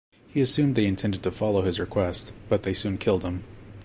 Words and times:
He 0.27 0.41
assumed 0.41 0.73
they 0.73 0.87
intended 0.87 1.21
to 1.21 1.29
follow 1.29 1.61
his 1.61 1.79
request, 1.79 2.33
but 2.49 2.63
they 2.63 2.73
soon 2.73 2.97
killed 2.97 3.21
him. 3.21 3.43